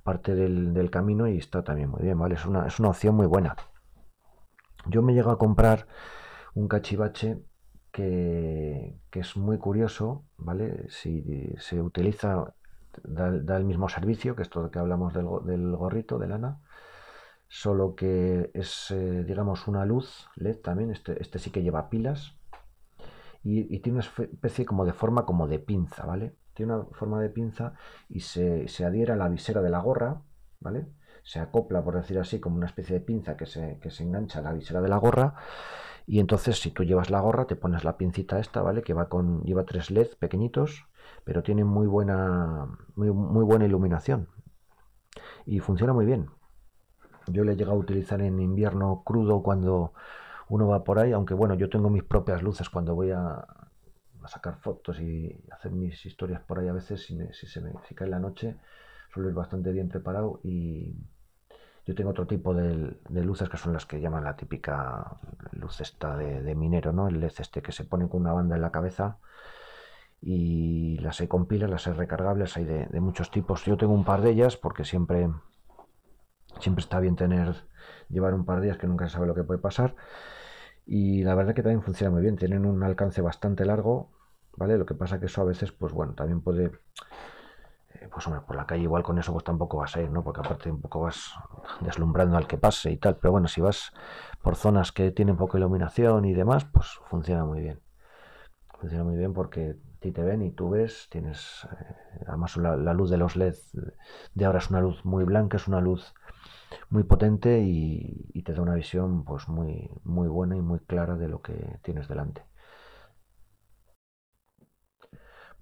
parte 0.03 0.35
del, 0.35 0.75
del, 0.75 0.91
camino 0.91 1.27
y 1.27 1.39
está 1.39 1.65
también 1.65 1.89
muy 1.89 2.03
bien, 2.03 2.19
¿vale? 2.19 2.35
Es 2.35 2.45
una, 2.45 2.67
es 2.67 2.79
una 2.79 2.91
opción 2.91 3.15
muy 3.17 3.27
buena. 3.27 3.57
Yo 4.87 5.01
me 5.01 5.15
llego 5.15 5.31
a 5.31 5.39
comprar 5.39 5.87
un 6.55 6.69
cachivache 6.69 7.39
que, 7.93 8.99
es 9.13 9.37
muy 9.37 9.59
curioso, 9.59 10.27
¿vale? 10.37 10.87
Si 10.91 11.55
se 11.59 11.81
utiliza, 11.81 12.55
da, 13.05 13.57
el 13.57 13.65
mismo 13.65 13.89
servicio, 13.89 14.37
que 14.37 14.43
esto 14.43 14.71
que 14.71 14.79
hablamos 14.79 15.15
del, 15.15 15.77
gorrito 15.77 16.19
de 16.19 16.29
lana, 16.29 16.61
solo 17.49 17.95
que 17.95 18.51
es, 18.55 18.91
eh, 18.91 19.25
digamos, 19.25 19.69
una 19.69 19.85
luz 19.85 20.29
LED 20.37 20.59
también, 20.59 20.91
este, 20.91 21.21
este 21.21 21.39
sí 21.39 21.51
que 21.51 21.63
lleva 21.63 21.91
pilas, 21.91 22.35
y, 23.43 23.79
tiene 23.81 24.01
una 24.01 24.25
especie 24.25 24.67
como 24.67 24.85
de 24.85 24.93
forma 24.93 25.25
como 25.25 25.47
de 25.47 25.59
pinza, 25.59 26.05
¿vale? 26.05 26.35
Tiene 26.55 26.75
una 26.75 26.85
forma 26.93 27.21
de 27.21 27.31
pinza 27.31 27.75
y 28.09 28.21
se, 28.21 28.69
se 28.69 28.85
adhiere 28.85 29.13
a 29.13 29.17
la 29.17 29.29
visera 29.29 29.63
de 29.63 29.71
la 29.71 29.79
gorra, 29.79 30.23
¿vale? 30.61 30.87
Se 31.23 31.39
acopla, 31.39 31.83
por 31.83 31.95
decir 31.95 32.19
así, 32.19 32.41
como 32.41 32.57
una 32.57 32.67
especie 32.67 32.95
de 32.95 33.01
pinza 33.01 33.37
que 33.37 33.47
se, 33.47 33.79
que 33.81 33.91
se 33.91 34.03
engancha 34.03 34.41
a 34.41 34.43
la 34.43 34.53
visera 34.53 34.81
de 34.81 34.89
la 34.89 34.97
gorra 34.97 35.35
y 36.09 36.21
entonces 36.21 36.59
si 36.59 36.71
tú 36.71 36.85
llevas 36.85 37.11
la 37.11 37.21
gorra, 37.21 37.47
te 37.47 37.55
pones 37.55 37.85
la 37.85 37.99
pincita 37.99 38.41
esta, 38.41 38.63
¿vale? 38.63 38.83
Que 38.83 38.95
va 38.95 39.11
con, 39.11 39.43
lleva 39.43 39.67
tres 39.67 39.91
LED 39.91 40.09
pequeñitos, 40.19 40.87
pero 41.25 41.43
tiene 41.43 41.65
muy 41.65 41.87
buena, 41.87 42.67
muy, 42.95 43.11
buena 43.45 43.65
iluminación. 43.65 44.29
Y 45.47 45.61
funciona 45.61 45.93
muy 45.93 46.07
bien. 46.07 46.31
Yo 47.27 47.45
le 47.45 47.53
he 47.53 47.57
llegado 47.57 47.77
a 47.77 47.81
utilizar 47.81 48.21
en 48.23 48.41
invierno 48.41 49.03
crudo 49.05 49.43
cuando 49.43 49.93
uno 50.49 50.69
va 50.69 50.85
por 50.85 50.99
ahí, 50.99 51.13
aunque 51.13 51.35
bueno, 51.35 51.55
yo 51.55 51.69
tengo 51.69 51.91
mis 51.91 52.05
propias 52.05 52.43
luces 52.43 52.71
cuando 52.71 52.95
voy 52.95 53.11
a, 53.11 53.47
sacar 54.27 54.57
fotos 54.57 55.01
y 55.01 55.43
hacer 55.51 55.73
mis 55.73 56.05
historias 56.05 56.43
por 56.43 56.59
ahí 56.59 56.69
a 56.69 56.75
veces, 56.75 57.03
si, 57.03 57.19
si 57.33 57.47
se 57.47 57.63
me 57.63 57.73
si 57.89 57.95
cae 57.95 58.09
la 58.09 58.19
noche, 58.19 58.59
suelo 59.11 59.31
ir 59.31 59.35
bastante 59.35 59.73
bien 59.73 59.89
preparado 59.89 60.41
y, 60.45 60.95
yo 61.89 61.95
tengo 61.95 62.11
otro 62.11 62.27
tipo 62.27 62.53
de, 62.53 62.99
luces 63.09 63.49
que 63.49 63.57
son 63.57 63.73
las 63.73 63.87
que 63.87 63.99
llaman 63.99 64.23
la 64.23 64.37
típica 64.37 65.17
luz 65.53 65.81
esta 65.81 66.19
de, 66.19 66.55
minero, 66.55 66.93
¿no? 66.93 67.09
El 67.09 67.19
LED 67.19 67.33
este 67.39 67.63
que 67.63 67.73
se 67.73 67.85
pone 67.85 68.11
con 68.11 68.21
una 68.21 68.35
banda 68.35 68.57
en 68.57 68.61
la 68.61 68.71
cabeza 68.71 69.17
y 70.21 70.99
las 70.99 71.21
hay 71.21 71.29
con 71.29 71.47
pilas, 71.47 71.71
las 71.71 71.87
hay 71.87 71.95
recargables, 71.95 72.57
hay 72.57 72.65
de, 72.65 73.01
muchos 73.01 73.31
tipos. 73.31 73.65
Yo 73.65 73.77
tengo 73.77 73.93
un 73.93 74.05
par 74.05 74.23
de 74.23 74.31
ellas 74.31 74.57
porque 74.57 74.85
siempre, 74.85 75.31
siempre 76.61 76.83
está 76.83 77.01
bien 77.01 77.17
tener, 77.17 77.65
llevar 78.09 78.35
un 78.35 78.45
par 78.45 78.61
de 78.61 78.69
ellas 78.69 78.79
que 78.79 78.87
nunca 78.87 79.07
se 79.07 79.15
sabe 79.15 79.27
lo 79.27 79.35
que 79.35 79.45
puede 79.45 79.61
pasar. 79.61 79.95
Y 80.87 81.23
la 81.23 81.35
verdad 81.35 81.55
que 81.55 81.63
también 81.63 81.83
funciona 81.83 82.11
muy 82.11 82.23
bien, 82.23 82.37
tienen 82.37 82.65
un 82.67 82.83
alcance 82.83 83.21
bastante 83.21 83.65
largo, 83.65 84.11
¿vale? 84.57 84.79
Lo 84.79 84.87
que 84.87 84.95
pasa 84.95 85.21
que 85.21 85.27
eso 85.27 85.43
a 85.43 85.45
veces, 85.45 85.73
pues 85.73 85.93
bueno, 85.93 86.15
también 86.15 86.41
puede 86.41 86.73
eh, 88.01 88.09
pues 88.13 88.27
hombre, 88.27 88.43
por 88.47 88.57
la 88.57 88.67
calle 88.67 88.83
igual 88.83 89.03
con 89.03 89.19
eso 89.19 89.33
pues 89.33 89.45
tampoco 89.45 89.79
vas 89.79 89.97
a 89.97 90.03
ir, 90.03 90.11
¿no? 90.11 90.23
Porque 90.23 90.41
aparte 90.41 90.71
un 90.71 90.81
poco 90.81 91.01
vas 91.01 91.33
deslumbrando 91.81 92.37
al 92.37 92.47
que 92.47 92.59
pase 92.59 92.91
y 92.91 92.97
tal, 92.97 93.17
pero 93.17 93.33
bueno, 93.33 93.49
si 93.49 93.61
vas 93.61 93.93
por 94.43 94.57
zonas 94.57 94.93
que 94.93 95.11
tienen 95.11 95.37
poca 95.37 95.59
iluminación 95.59 96.25
y 96.25 96.35
demás, 96.35 96.65
pues 96.65 96.87
funciona 97.09 97.45
muy 97.45 97.61
bien. 97.61 97.81
Funciona 98.79 99.05
muy 99.05 99.17
bien 99.17 99.33
porque 99.33 99.77
ti 100.01 100.13
te 100.13 100.23
ven 100.23 100.43
y 100.43 100.51
tú 100.51 100.71
ves, 100.71 101.09
tienes, 101.11 101.67
eh, 101.71 102.25
además 102.27 102.57
la, 102.57 102.77
luz 102.95 103.11
de 103.11 103.17
los 103.19 103.37
LED 103.37 103.57
de 104.35 104.45
ahora 104.45 104.59
es 104.59 104.71
una 104.71 104.81
luz 104.81 105.05
muy 105.05 105.25
blanca, 105.25 105.57
es 105.57 105.69
una 105.69 105.81
luz 105.81 106.15
muy 106.91 107.03
potente 107.05 107.61
y, 107.61 108.43
te 108.43 108.55
da 108.55 108.63
una 108.63 108.75
visión 108.75 109.25
pues 109.25 109.49
muy, 109.49 109.91
muy 110.05 110.29
buena 110.29 110.57
y 110.57 110.63
muy 110.63 110.79
clara 110.81 111.17
de 111.17 111.29
lo 111.29 111.43
que 111.43 111.79
tienes 111.83 112.09
delante. 112.09 112.43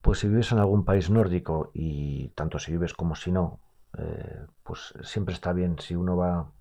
Pues 0.00 0.20
si 0.20 0.28
vives 0.28 0.52
en 0.52 0.58
algún 0.58 0.84
país 0.84 1.10
nórdico 1.10 1.70
y 1.74 2.28
tanto 2.36 2.60
si 2.60 2.70
vives 2.70 2.94
como 2.94 3.16
si 3.16 3.32
no, 3.32 3.58
eh, 3.98 4.46
pues 4.62 4.94
siempre 5.02 5.34
está 5.34 5.52
bien 5.52 5.78
si 5.80 5.96
uno 5.96 6.16
va 6.16 6.52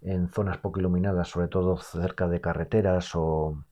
en 0.00 0.28
zonas 0.28 0.58
poco 0.58 0.80
iluminadas, 0.80 1.28
sobre 1.28 1.48
todo 1.48 1.76
cerca 1.78 2.26
de 2.26 2.40
carreteras 2.40 3.14
o, 3.14 3.64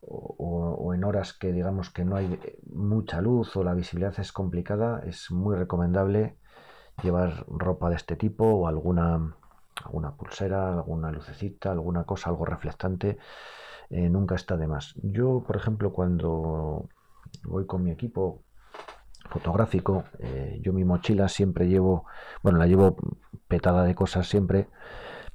o, 0.00 0.92
en 0.94 1.04
horas 1.04 1.32
que 1.32 1.52
digamos 1.52 1.90
que 1.90 2.04
no 2.04 2.16
hay 2.16 2.40
mucha 2.72 3.20
luz 3.20 3.56
o 3.56 3.64
la 3.64 3.74
visibilidad 3.74 4.18
es 4.18 4.32
complicada, 4.32 5.02
es 5.06 5.30
muy 5.30 5.56
recomendable 5.56 6.36
llevar 7.02 7.44
ropa 7.48 7.90
de 7.90 7.96
este 7.96 8.16
tipo 8.16 8.44
o 8.44 8.66
alguna, 8.66 9.36
alguna 9.84 10.16
pulsera, 10.16 10.72
alguna 10.72 11.10
lucecita, 11.12 11.72
alguna 11.72 12.04
cosa, 12.04 12.30
algo 12.30 12.44
reflectante, 12.44 13.18
eh, 13.90 14.08
nunca 14.08 14.34
está 14.34 14.56
de 14.56 14.66
más. 14.66 14.94
Yo, 15.02 15.44
por 15.46 15.56
ejemplo, 15.56 15.92
cuando 15.92 16.88
voy 17.44 17.66
con 17.66 17.82
mi 17.84 17.90
equipo 17.90 18.42
fotográfico. 19.28 20.04
Eh, 20.18 20.58
yo 20.62 20.72
mi 20.72 20.84
mochila 20.84 21.28
siempre 21.28 21.68
llevo, 21.68 22.06
bueno, 22.42 22.58
la 22.58 22.66
llevo 22.66 22.96
petada 23.46 23.84
de 23.84 23.94
cosas 23.94 24.28
siempre, 24.28 24.68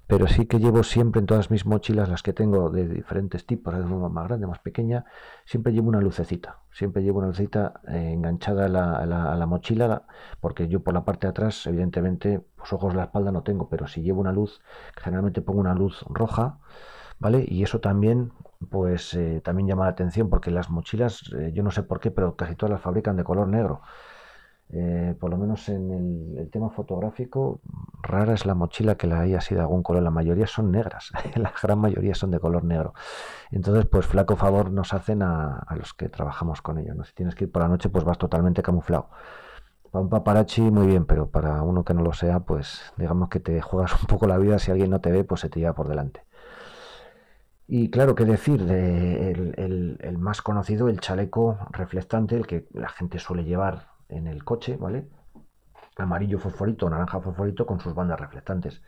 pero 0.08 0.28
sí 0.28 0.46
que 0.46 0.60
llevo 0.60 0.84
siempre 0.84 1.20
en 1.20 1.26
todas 1.26 1.50
mis 1.50 1.66
mochilas, 1.66 2.10
las 2.10 2.24
que 2.24 2.34
tengo 2.34 2.70
de 2.70 2.88
diferentes 2.88 3.46
tipos, 3.46 3.74
más 3.74 4.28
grande, 4.28 4.48
más 4.48 4.60
pequeña, 4.60 5.06
siempre 5.46 5.74
llevo 5.74 5.90
una 5.90 6.02
lucecita. 6.02 6.60
Siempre 6.72 7.04
llevo 7.04 7.20
una 7.20 7.28
lucecita 7.28 7.82
eh, 7.88 8.12
enganchada 8.14 8.66
a 8.66 9.06
la, 9.36 9.46
mochila, 9.46 10.04
porque 10.42 10.68
yo 10.68 10.82
por 10.82 10.94
la 10.94 11.06
parte 11.06 11.28
de 11.28 11.32
atrás, 11.32 11.66
evidentemente, 11.68 12.42
los 12.58 12.74
ojos 12.74 12.94
de 12.94 12.98
la 12.98 13.06
espalda 13.06 13.32
no 13.32 13.44
tengo, 13.44 13.70
pero 13.70 13.88
si 13.88 14.02
llevo 14.02 14.22
una 14.22 14.32
luz, 14.32 14.62
generalmente 14.98 15.42
pongo 15.42 15.60
una 15.60 15.74
luz 15.74 16.04
roja, 16.10 16.60
¿vale? 17.20 17.46
Y 17.48 17.64
eso 17.64 17.80
también 17.80 18.34
pues 18.70 19.14
eh, 19.14 19.42
también 19.44 19.68
llama 19.68 19.86
la 19.86 19.92
atención 19.92 20.30
porque 20.30 20.52
las 20.52 20.70
mochilas, 20.70 21.32
eh, 21.38 21.52
yo 21.54 21.64
no 21.64 21.72
sé 21.72 21.84
por 21.84 22.00
qué, 22.00 22.12
pero 22.12 22.36
casi 22.36 22.56
todas 22.56 22.72
las 22.72 22.82
fabrican 22.82 23.16
de 23.18 23.24
color 23.24 23.48
negro. 23.48 23.82
Eh, 24.70 25.16
por 25.20 25.30
lo 25.30 25.38
menos 25.38 25.70
en 25.70 26.38
el, 26.38 26.50
tema 26.50 26.70
fotográfico, 26.70 27.62
rara 28.02 28.34
es 28.34 28.46
la 28.46 28.56
mochila 28.56 28.96
que 28.96 29.06
la 29.06 29.20
haya 29.20 29.40
sido 29.40 29.60
de 29.60 29.64
algún 29.64 29.84
color. 29.84 30.02
La 30.02 30.10
mayoría 30.10 30.48
son 30.48 30.72
negras, 30.72 31.12
la 31.36 31.54
gran 31.62 31.80
mayoría 31.80 32.16
son 32.16 32.32
de 32.32 32.40
color 32.40 32.64
negro. 32.64 32.94
Entonces, 33.52 33.86
pues 33.86 34.06
flaco 34.08 34.36
favor 34.36 34.72
nos 34.72 34.94
hacen 34.94 35.22
a, 35.22 35.66
los 35.78 35.94
que 35.94 36.10
trabajamos 36.10 36.62
con 36.62 36.80
ellos. 36.80 36.96
¿no? 36.96 37.04
Si 37.04 37.14
tienes 37.14 37.36
que 37.36 37.46
ir 37.46 37.52
por 37.52 37.62
la 37.62 37.68
noche, 37.68 37.90
pues 37.90 38.04
vas 38.04 38.18
totalmente 38.18 38.64
camuflado. 38.64 39.10
Para 39.92 40.04
un 40.04 40.10
paparazzi 40.10 40.62
muy 40.62 40.88
bien, 40.88 41.06
pero 41.06 41.30
para 41.30 41.62
uno 41.62 41.84
que 41.84 41.94
no 41.94 42.02
lo 42.02 42.14
sea, 42.14 42.40
pues 42.40 42.94
digamos 42.98 43.30
que 43.30 43.40
te 43.40 43.62
juegas 43.62 43.94
un 44.02 44.08
poco 44.08 44.26
la 44.28 44.38
vida. 44.38 44.58
Si 44.58 44.72
alguien 44.72 44.90
no 44.90 45.02
te 45.02 45.12
ve, 45.12 45.24
pues 45.24 45.42
se 45.42 45.50
te 45.50 45.60
lleva 45.60 45.74
por 45.74 45.88
delante. 45.88 46.24
Y 47.68 47.90
claro, 47.90 48.16
qué 48.16 48.26
decir, 48.26 48.66
de 48.66 49.32
el, 49.32 50.18
más 50.18 50.42
conocido, 50.42 50.90
el 50.90 51.00
chaleco 51.00 51.58
reflectante, 51.72 52.36
el 52.36 52.46
que 52.46 52.68
la 52.74 52.90
gente 52.90 53.20
suele 53.20 53.46
llevar 53.46 53.93
en 54.16 54.28
el 54.28 54.44
coche, 54.44 54.78
¿vale? 54.78 55.08
amarillo 55.98 56.40
fosforito 56.40 56.90
naranja 56.90 57.20
fosforito 57.20 57.66
con 57.66 57.80
sus 57.80 57.94
bandas 57.94 58.20
reflectantes. 58.20 58.82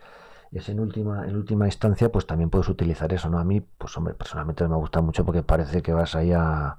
Es 0.51 0.69
en 0.69 0.79
última, 0.79 1.25
en 1.27 1.35
última 1.35 1.65
instancia, 1.65 2.11
pues 2.11 2.25
también 2.25 2.49
puedes 2.49 2.69
utilizar 2.69 3.11
eso, 3.13 3.29
¿no? 3.29 3.39
A 3.39 3.43
mí, 3.43 3.61
pues 3.61 3.95
hombre, 3.97 4.13
personalmente 4.13 4.67
me 4.67 4.75
gusta 4.75 5.01
mucho 5.01 5.25
porque 5.25 5.43
parece 5.43 5.81
que 5.81 5.93
vas 5.93 6.15
ahí 6.15 6.31
a, 6.31 6.77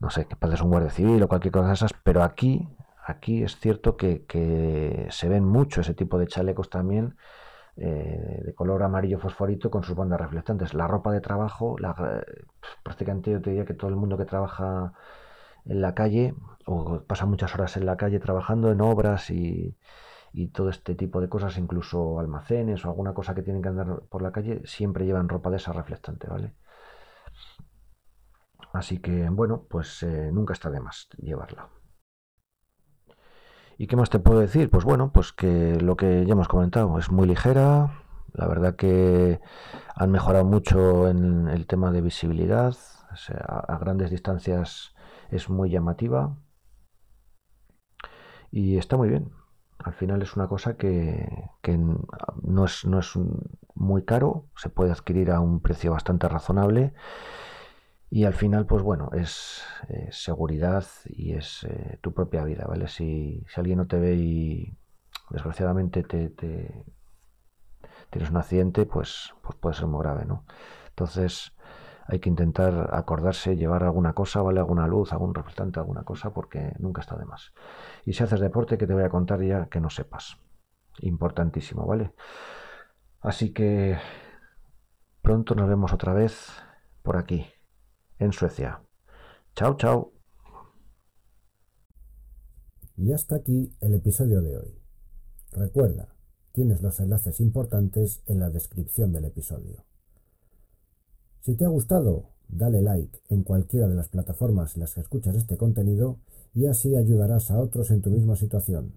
no 0.00 0.10
sé, 0.10 0.26
que 0.26 0.36
pareces 0.36 0.62
un 0.62 0.70
guardia 0.70 0.90
civil 0.90 1.22
o 1.22 1.28
cualquier 1.28 1.52
cosa 1.52 1.68
de 1.68 1.74
esas, 1.74 1.92
pero 2.04 2.22
aquí, 2.22 2.68
aquí 3.06 3.42
es 3.42 3.56
cierto 3.58 3.96
que, 3.96 5.06
se 5.10 5.28
ven 5.28 5.44
mucho 5.44 5.80
ese 5.80 5.94
tipo 5.94 6.18
de 6.18 6.26
chalecos 6.26 6.68
también 6.70 7.16
eh, 7.76 8.42
de 8.44 8.54
color 8.54 8.82
amarillo 8.82 9.18
fosforito 9.18 9.70
con 9.70 9.84
sus 9.84 9.96
bandas 9.96 10.20
reflectantes. 10.20 10.74
La 10.74 10.86
ropa 10.86 11.12
de 11.12 11.20
trabajo, 11.20 11.76
la, 11.78 11.94
prácticamente 12.82 13.30
yo 13.30 13.40
te 13.40 13.50
diría 13.50 13.64
que 13.64 13.74
todo 13.74 13.90
el 13.90 13.96
mundo 13.96 14.18
que 14.18 14.26
trabaja 14.26 14.92
en 15.66 15.80
la 15.80 15.94
calle 15.94 16.34
o 16.66 17.02
pasa 17.02 17.26
muchas 17.26 17.54
horas 17.54 17.76
en 17.76 17.86
la 17.86 17.96
calle 17.96 18.20
trabajando 18.20 18.70
en 18.70 18.80
obras 18.80 19.30
y, 19.30 19.76
todo 20.52 20.70
este 20.70 20.94
tipo 20.94 21.20
de 21.20 21.28
cosas, 21.28 21.58
incluso 21.58 22.18
almacenes 22.18 22.84
o 22.84 22.88
alguna 22.88 23.12
cosa 23.12 23.34
que 23.34 23.42
tienen 23.42 23.62
que 23.62 23.68
andar 23.68 24.02
por 24.08 24.22
la 24.22 24.32
calle, 24.32 24.62
siempre 24.64 25.04
llevan 25.04 25.28
ropa 25.28 25.50
de 25.50 25.56
esa 25.56 25.72
reflectante, 25.72 26.26
¿vale? 26.26 26.54
Así 28.72 28.98
que, 28.98 29.28
bueno, 29.28 29.66
pues 29.68 30.02
eh, 30.02 30.30
nunca 30.32 30.54
está 30.54 30.70
de 30.70 30.80
más 30.80 31.08
llevarla. 31.18 31.68
¿Y 33.76 33.86
qué 33.86 33.96
más 33.96 34.08
te 34.08 34.20
puedo 34.20 34.40
decir? 34.40 34.70
Pues 34.70 34.84
bueno, 34.84 35.12
pues 35.12 35.32
que 35.32 35.78
lo 35.80 35.96
que 35.96 36.24
ya 36.24 36.32
hemos 36.32 36.48
comentado, 36.48 36.98
es 36.98 37.10
muy 37.10 37.26
ligera, 37.26 38.02
la 38.32 38.46
verdad 38.46 38.76
que 38.76 39.40
han 39.94 40.10
mejorado 40.10 40.46
mucho 40.46 41.08
en 41.08 41.48
el 41.48 41.66
tema 41.66 41.90
de 41.90 42.00
visibilidad, 42.00 42.74
a 43.48 43.78
grandes 43.78 44.10
distancias 44.10 44.94
es 45.32 45.48
muy 45.48 45.70
llamativa 45.70 46.36
y 48.50 48.76
está 48.76 48.96
muy 48.96 49.08
bien. 49.08 49.32
Al 49.78 49.94
final 49.94 50.22
es 50.22 50.36
una 50.36 50.46
cosa 50.46 50.76
que, 50.76 51.48
no, 52.42 52.64
es, 52.64 52.84
no 52.84 52.98
es 53.00 53.12
muy 53.74 54.04
caro, 54.04 54.46
se 54.56 54.68
puede 54.68 54.92
adquirir 54.92 55.32
a 55.32 55.40
un 55.40 55.60
precio 55.60 55.90
bastante 55.90 56.28
razonable 56.28 56.92
y 58.10 58.24
al 58.24 58.34
final, 58.34 58.66
pues 58.66 58.82
bueno, 58.82 59.08
es, 59.14 59.64
seguridad 60.10 60.84
y 61.06 61.32
es 61.32 61.64
eh, 61.64 61.98
tu 62.02 62.12
propia 62.12 62.44
vida, 62.44 62.66
¿vale? 62.68 62.86
Si, 62.86 63.42
alguien 63.56 63.78
no 63.78 63.86
te 63.86 63.98
ve 63.98 64.14
y 64.16 64.76
desgraciadamente 65.30 66.02
te, 66.02 66.28
tienes 68.10 68.30
un 68.30 68.36
accidente, 68.36 68.84
pues, 68.84 69.32
pues 69.42 69.56
puede 69.56 69.74
ser 69.74 69.86
muy 69.86 70.02
grave, 70.02 70.26
¿no? 70.26 70.44
Entonces 70.90 71.54
hay 72.06 72.18
que 72.18 72.28
intentar 72.28 72.90
acordarse, 72.92 73.56
llevar 73.56 73.84
alguna 73.84 74.12
cosa, 74.12 74.42
¿vale? 74.42 74.60
Alguna 74.60 74.86
luz, 74.86 75.12
algún 75.12 75.34
reflectante, 75.34 75.78
alguna 75.78 76.04
cosa, 76.04 76.32
porque 76.32 76.72
nunca 76.78 77.00
está 77.00 77.16
de 77.16 77.24
más. 77.24 77.52
Y 78.04 78.12
si 78.12 78.22
haces 78.22 78.40
deporte, 78.40 78.78
que 78.78 78.86
te 78.86 78.94
voy 78.94 79.04
a 79.04 79.08
contar 79.08 79.42
ya 79.42 79.66
que 79.66 79.80
no 79.80 79.90
sepas. 79.90 80.38
Importantísimo, 81.00 81.86
¿vale? 81.86 82.12
Así 83.20 83.52
que 83.52 83.96
pronto 85.22 85.54
nos 85.54 85.68
vemos 85.68 85.92
otra 85.92 86.12
vez 86.12 86.50
por 87.02 87.16
aquí, 87.16 87.46
en 88.18 88.32
Suecia. 88.32 88.82
Chao, 89.54 89.76
chao. 89.76 90.12
Y 92.96 93.12
hasta 93.12 93.36
aquí 93.36 93.74
el 93.80 93.94
episodio 93.94 94.42
de 94.42 94.58
hoy. 94.58 94.82
Recuerda, 95.52 96.14
tienes 96.52 96.82
los 96.82 97.00
enlaces 97.00 97.40
importantes 97.40 98.22
en 98.26 98.40
la 98.40 98.50
descripción 98.50 99.12
del 99.12 99.26
episodio. 99.26 99.84
Si 101.42 101.56
te 101.56 101.64
ha 101.64 101.68
gustado, 101.68 102.28
dale 102.48 102.80
like 102.82 103.18
en 103.28 103.42
cualquiera 103.42 103.88
de 103.88 103.96
las 103.96 104.08
plataformas 104.08 104.76
en 104.76 104.82
las 104.82 104.94
que 104.94 105.00
escuchas 105.00 105.34
este 105.34 105.56
contenido 105.56 106.18
y 106.54 106.66
así 106.66 106.94
ayudarás 106.94 107.50
a 107.50 107.58
otros 107.58 107.90
en 107.90 108.00
tu 108.00 108.10
misma 108.10 108.36
situación. 108.36 108.94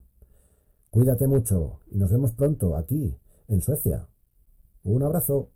Cuídate 0.92 1.26
mucho 1.26 1.80
y 1.90 1.98
nos 1.98 2.12
vemos 2.12 2.34
pronto 2.34 2.78
aquí, 2.78 3.18
en 3.48 3.62
Suecia. 3.62 4.08
Un 4.84 5.02
abrazo. 5.02 5.55